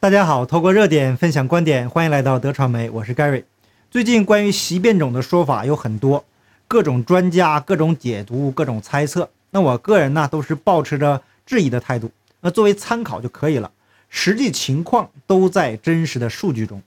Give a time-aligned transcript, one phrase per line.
[0.00, 3.42] 大家好，透过热点分享观点，欢迎来到德传媒，我是 Gary。
[3.90, 6.24] 最近关于习变种的说法有很多，
[6.68, 9.28] 各种专家、各种解读、各种猜测。
[9.50, 13.72] 那我个人呢，都是保持着质疑的态度，那作为参考就可以了。
[14.08, 16.80] 实际情况都在真实的数据中。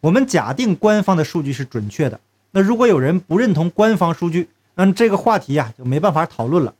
[0.00, 2.20] 我们假定官方的数据是准确的，
[2.52, 6.72] 那如果有人不认同官方数据，那这个话题呀就没办法讨论了。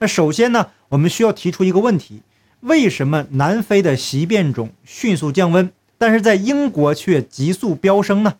[0.00, 2.20] 那首先呢，我们需要提出一个问题。
[2.60, 8.34] 为什么南非的习变种迅速降温，但是在英国却急速飙升呢？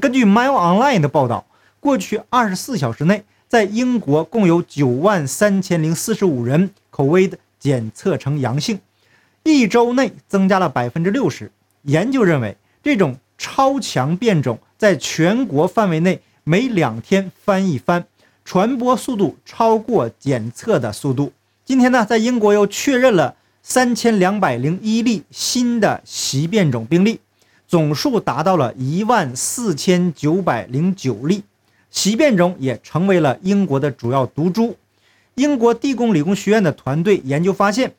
[0.00, 1.46] 根据 Mail Online 的报道，
[1.78, 8.80] 过去二十四小时内，在英国共有九万三千零四十五人 COVID 检测呈阳性，
[9.44, 11.52] 一周内增加了百分之六十。
[11.82, 18.04] 研究认为，这种超强变种在全国范围内每两天翻一番，
[18.44, 21.32] 传播速度超过检测的速度。
[21.64, 23.36] 今天呢，在英国又确认了。
[23.62, 27.20] 三千两百零一例新的习变种病例，
[27.68, 31.44] 总数达到了一万四千九百零九例。
[31.90, 34.76] 习变种也成为了英国的主要毒株。
[35.34, 37.94] 英国地宫理工学院的团队研究发现，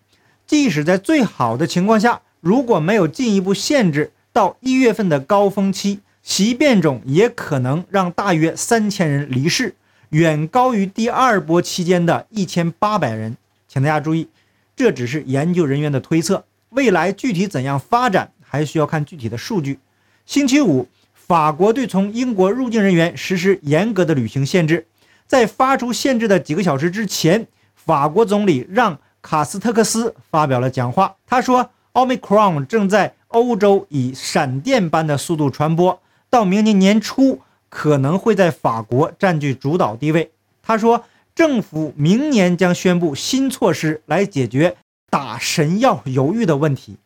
[0.48, 9.76] 即使在最好的情况下，如果没有进一步限制，到一月份的高峰期，习变种也可能让大约三千人离世，
[10.10, 13.36] 远高于第二波期间的一千八百人。
[13.68, 14.28] 请大家注意。
[14.76, 19.80] 这只是研究人员的推测，未来具体怎样发展还需要看具体的数据。
[20.26, 24.88] 星期五，法国对从英国入境人员实施严格的旅行限制。
[25.28, 31.16] 在发出限制的几个小时之前，法国总理让·卡斯特克斯发表了讲话。
[31.28, 40.32] 他说：“奥密克戎正在欧洲以闪电般的速度传播，到明年年初可能会在法国占据主导地位。”
[40.64, 41.04] 他说。
[41.34, 44.76] 政府明年将宣布新措施来解决
[45.10, 46.98] 打神药犹豫的问题，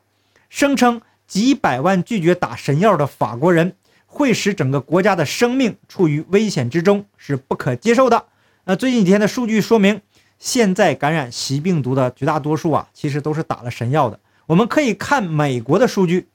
[0.49, 8.25] 声称几百万拒绝打神药的法国人会使整个国家的生命处于危险之中，是不可接受的。
[8.65, 10.01] 那最近几天的数据说明，
[10.39, 14.19] 现在感染习病毒的绝大多数啊，其实都是打了神药的。
[14.47, 16.27] 我们可以看美国的数据，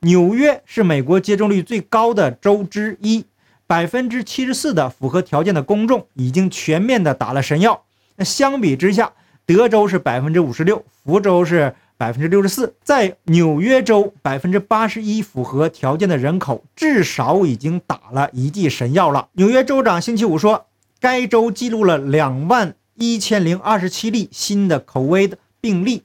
[0.00, 3.24] 纽约是美国接种率最高的州之一。
[3.68, 7.84] 百分之七十四的符合条件的公众已经全面的打了神药。
[8.16, 9.12] 那相比之下，
[9.44, 19.28] 德州是百分之五十六，福州是百分之六十四，在纽约州百分之八十一符合条件的人口至少已经打了一剂神药了。
[19.32, 20.64] 纽约州长星期五说，
[20.98, 26.04] 该州记录了两万一千零二十七例新的 COVID 病例，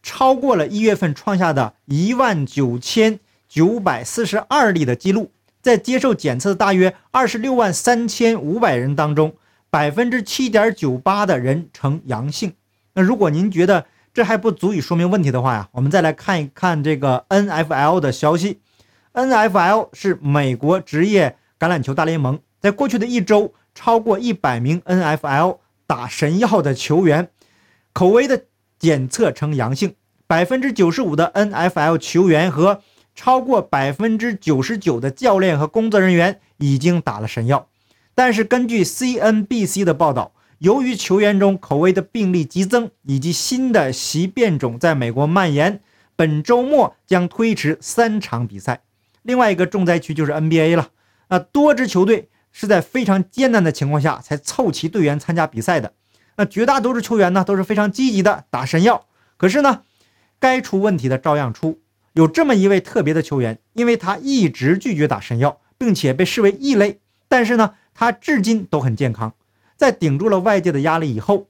[0.00, 5.32] 超过了一月份创下的一万九千九百四十二例的记录。
[5.62, 9.34] 在接受检测的大约二十六万三千五百人当中，
[9.68, 12.54] 百分之七点九八的人呈阳性。
[12.94, 13.84] 那如果您觉得
[14.14, 18.60] 这还不足以说明问题的话呀，我们再来看一看这个 NFL 的消息。
[19.12, 27.28] NFL 是美国职业橄榄球大联盟，在过去的一周，超过一百名 NFL 打神药的球员
[27.92, 28.44] 口味的
[28.78, 29.94] 检测呈阳性，
[30.26, 32.82] 百分之九十五的 NFL 球员和。
[33.14, 37.68] 超过百分之九十九的教练和工作人员已经打了神药，
[38.14, 45.80] 但是根据 CNBC 的报道，由于球员中口味的病例激增以及新的习变种在美国蔓延，
[46.16, 48.82] 本周末将推迟三场比赛。
[49.22, 50.88] 另外一个重灾区就是 NBA 了，
[51.28, 55.92] 那多支球队是在非常艰难的情况下才凑齐队员参加比赛的，
[56.36, 59.06] 那绝大多数球员呢都是非常积极的打神药，
[59.36, 59.82] 可是呢，
[60.38, 61.80] 该出问题的照样出。
[62.14, 69.34] 有这么一位特别的球员，因为他一直拒绝打神药，并且被视为异类，但是呢，他至今都很健康。
[69.76, 71.46] 在顶住了外界的压力以后，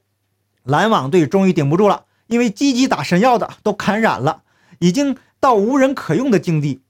[0.63, 4.43] 篮网队终于顶不住了，因为积极打神药的都感染了，
[4.79, 6.81] 已经到无人可用的境地，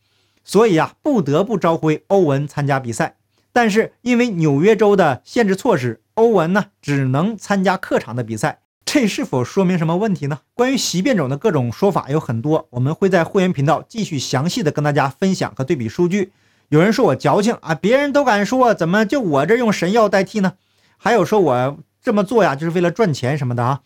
[0.44, 3.16] 所以啊，不得不召回欧文参加比赛。
[3.53, 8.59] 但是因为纽约州的限制措施，欧文呢只能参加客场的比赛。
[8.94, 10.41] 这是否说明什么问题呢？
[10.53, 16.34] 关于习变种的各种说法有很多，我们会在会员频道继续详细的跟大家分享和对比数据。
[16.67, 20.55] 有人说我矫情啊，别人都敢说，怎么就我这用神药代替呢？
[20.97, 23.79] 还有说我这么做呀，就是为了赚钱什么的啊。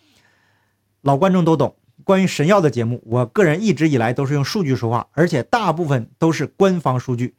[1.01, 7.35] 老观众都懂，关于神药的节目，我个人一直以来都是用数据说话，而且大部分都是官方数据。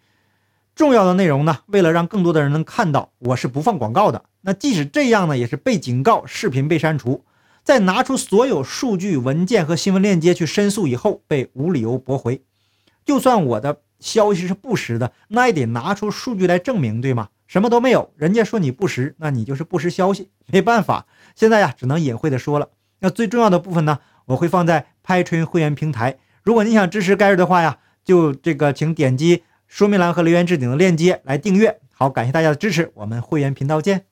[0.76, 4.22] 重要的内容呢，为了让更多的人能看到，我是不放广告的。
[4.42, 7.24] 那即使这样呢，也是被警告，视频被删除。
[7.66, 12.40] 在拿出所有数据文件和新闻链接去申诉以后，被无理由驳回。
[13.04, 17.30] 就算我的消息是不实的，那也得拿出数据来证明，对吗？
[17.48, 21.06] 什么都没有，人家说你不实，那你就是不实消息，没办法。
[21.34, 22.68] 现在呀，只能隐晦的说了。
[23.00, 26.18] 那最重要的部分呢，我会放在拍春会员平台。
[26.44, 31.80] 如果你想支持盖瑞的话呀，就这个请点击说明栏和留言置顶的链接来订阅。
[31.92, 34.04] 好，感谢大家的支持，我们会员频道见。